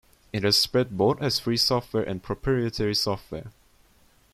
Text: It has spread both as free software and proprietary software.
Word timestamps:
It 0.33 0.41
has 0.43 0.57
spread 0.57 0.97
both 0.97 1.21
as 1.21 1.37
free 1.37 1.57
software 1.57 2.01
and 2.03 2.23
proprietary 2.23 2.95
software. 2.95 3.51